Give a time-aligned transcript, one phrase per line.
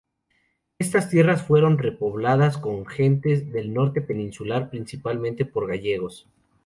[0.79, 6.27] Estas tierras fueron repobladas con gentes del norte peninsular, principalmente por gallegos.